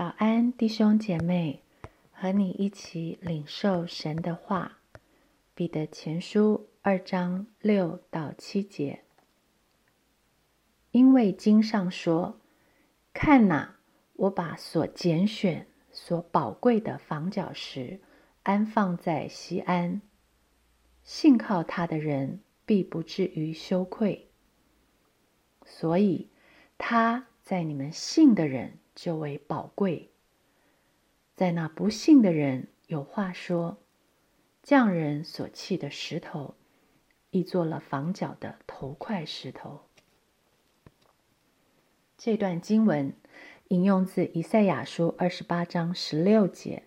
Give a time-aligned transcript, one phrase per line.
[0.00, 1.62] 早安，弟兄姐妹，
[2.10, 4.78] 和你一起领受神的话。
[5.54, 9.02] 彼得前书二章六到七节，
[10.90, 12.40] 因为经上说
[13.12, 13.76] ：“看哪，
[14.14, 18.00] 我把所拣选、所宝贵的房角石
[18.44, 20.00] 安放在西安，
[21.02, 24.30] 信靠他的人必不至于羞愧。
[25.66, 26.30] 所以
[26.78, 30.10] 他在你们信的人。”就为宝贵，
[31.34, 33.78] 在那不幸的人有话说：
[34.62, 36.54] 匠人所弃的石头，
[37.30, 39.80] 已做了房角的头块石头。
[42.18, 43.14] 这段经文
[43.68, 46.82] 引用自以赛亚书二十八章十六节。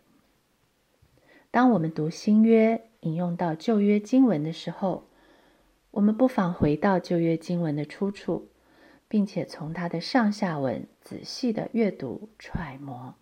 [1.49, 5.07] 当我们读新约引用到旧约经文的时候，
[5.91, 8.49] 我们不妨回到旧约经文的出处。
[9.13, 13.13] 并且从它的上下文仔细的阅读揣摩，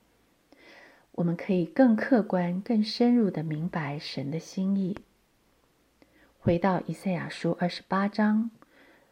[1.11, 4.97] 我们可以更客观、更深入的明白神的心意。
[6.39, 8.51] 回到以赛亚书二十八章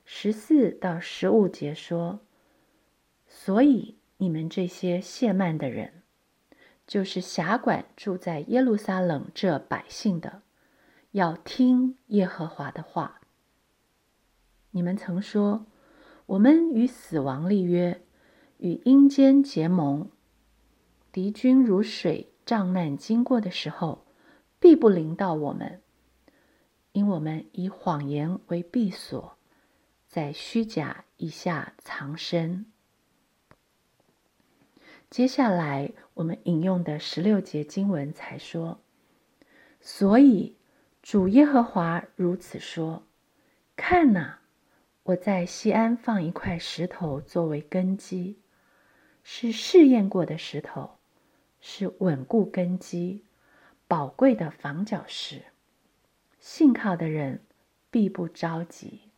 [0.05, 2.22] 十四到十五节说
[3.27, 6.03] ：“所以你们这些谢曼的人，
[6.88, 10.44] 就是辖管住在耶路撒冷这百姓的，
[11.11, 13.19] 要听耶和华的话。
[14.72, 15.66] 你们曾说。”
[16.30, 18.03] 我们与死亡立约，
[18.59, 20.11] 与阴间结盟。
[21.11, 24.05] 敌军如水障难经过的时候，
[24.59, 25.81] 必不临到我们，
[26.91, 29.38] 因我们以谎言为避所，
[30.07, 32.67] 在虚假以下藏身。
[35.09, 38.81] 接下来我们引用的十六节经文才说
[39.81, 40.55] ：“所以
[41.02, 43.02] 主耶和华如此说：
[43.75, 44.38] 看哪。”
[45.09, 48.38] 我在西安放一块石头作为根基，
[49.23, 50.99] 是试验过的石头，
[51.59, 53.25] 是稳固根基、
[53.88, 55.45] 宝贵的房角石。
[56.39, 57.43] 信靠的人
[57.89, 59.09] 必不着急，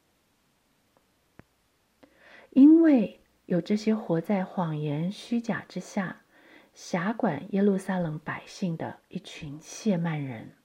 [2.52, 6.22] 因为有这些活在谎言虚假之下、
[6.74, 10.56] 辖管耶路撒冷百姓的一群谢曼人；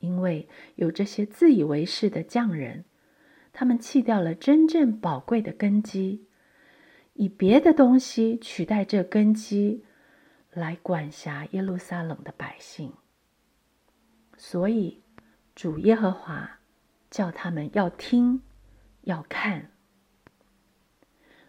[0.00, 2.84] 因为有这些自以为是的匠人。
[3.52, 6.26] 他们弃掉了真正宝贵的根基，
[7.12, 9.84] 以别的东西取代这根基，
[10.50, 12.94] 来管辖耶路撒冷的百姓。
[14.36, 15.02] 所以，
[15.54, 16.58] 主耶和华
[17.10, 18.42] 叫他们要听，
[19.02, 19.70] 要看。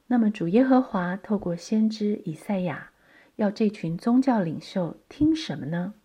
[0.08, 2.92] 那么，主耶和华透过先知以赛亚，
[3.38, 5.96] 要这群宗教领袖听什么呢？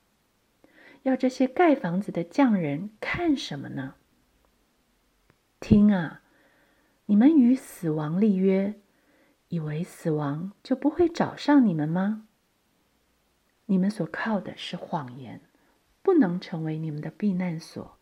[1.03, 3.97] 要这些盖房子的匠人看什么呢？
[5.61, 6.23] 听啊！
[7.07, 8.81] 你们与死亡立约，
[9.49, 12.29] 以为死亡就不会找上你们吗？
[13.67, 15.41] 你们所靠的是谎言，
[16.01, 17.99] 不能成为你们的避难所。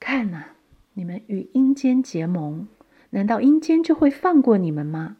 [0.00, 0.56] 看呐，
[0.94, 2.68] 你们与阴间结盟，
[3.10, 5.18] 难道阴间就会放过你们吗？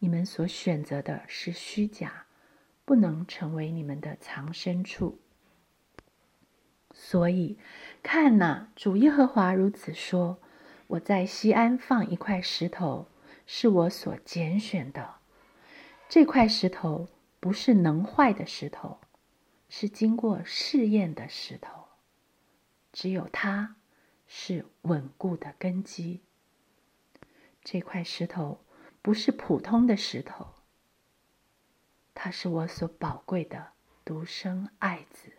[0.00, 2.26] 你们所选择的是虚假，
[2.84, 5.20] 不能成为你们的藏身处。
[6.96, 7.58] 所以，
[8.04, 10.38] 看呐，主耶和华如此说
[10.86, 13.08] ：“我在西安放一块石头，
[13.46, 15.16] 是我所拣选的。
[16.08, 17.08] 这块石头
[17.40, 19.00] 不是能坏的石头，
[19.68, 21.84] 是经过试验的石头。
[22.92, 23.74] 只有它
[24.28, 26.20] 是稳固的根基。
[27.64, 28.60] 这块石头
[29.02, 30.54] 不是普通的石头，
[32.14, 33.72] 它是我所宝贵的
[34.04, 35.32] 独生爱子。”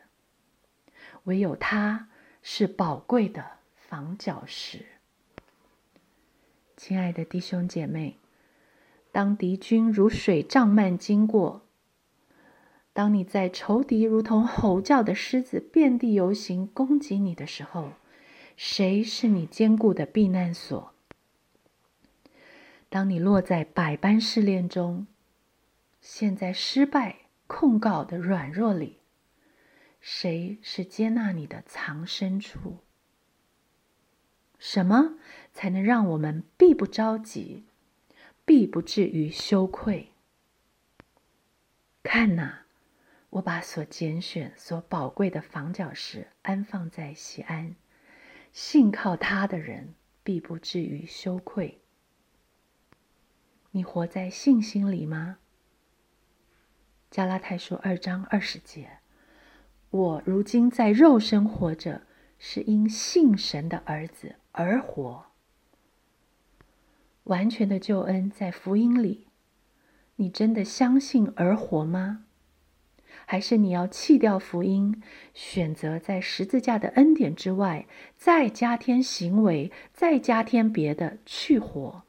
[1.25, 2.09] 唯有它
[2.41, 3.44] 是宝贵的
[3.75, 4.86] 防角石。
[6.75, 8.18] 亲爱的弟兄姐妹，
[9.12, 11.62] 当敌军如水涨漫经过，
[12.94, 17.92] 当你在仇敌如同吼叫的狮子遍地游行攻击你的时候，
[18.57, 20.94] 谁是你坚固的避难所？
[22.90, 25.07] 当你落在百般试炼中，
[26.00, 27.16] 陷在失败
[27.48, 29.00] 控告的软弱里。
[30.07, 32.78] 谁是接纳你的藏身处？
[34.60, 35.18] 什么
[35.52, 37.66] 才能让我们必不着急，
[38.46, 40.12] 必不至于羞愧？
[42.04, 42.66] 看呐，
[43.31, 47.75] 我把所拣选、所宝贵的房角石安放在西安，
[48.54, 51.81] 信靠他的人必不至于羞愧。
[53.72, 55.40] 你活在信心里吗？
[57.10, 59.00] 加拉太书二章二十节。
[59.95, 62.01] 我如今在肉身活着，
[62.38, 65.27] 是因信神的儿子而活。
[67.24, 69.27] 完全的救恩在福音里，
[70.18, 72.25] 你真的相信而活吗？
[73.25, 75.01] 还是你要弃掉福音，
[75.33, 77.88] 选择在十字架的恩典之外，
[78.18, 82.03] 再加添行为，再加添别的去活，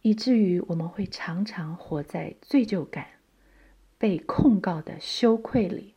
[0.00, 3.06] 以至于我们会常常活在罪疚感、
[3.98, 5.94] 被控告的羞愧里？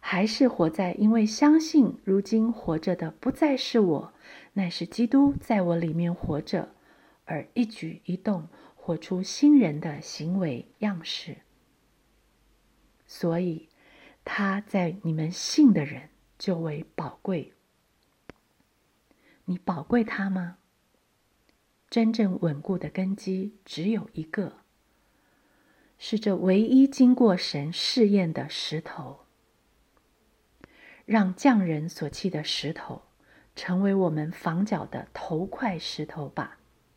[0.00, 4.14] 还是活在因为相信如今活着的不再是我，
[4.52, 6.74] 乃是基督在我里面活着，
[7.24, 11.38] 而一举一动活出新人的行为样式？
[13.06, 13.68] 所以，
[14.24, 17.54] 他在你们信的人就为宝贵。
[19.46, 20.58] 你宝贵他吗？
[21.88, 24.63] 真正稳固的根基只有一个，
[25.98, 29.20] 是这唯一经过神试验的石头。
[31.06, 33.02] 让匠人所砌的石头，
[33.54, 36.58] 成为我们房角的头块石头吧。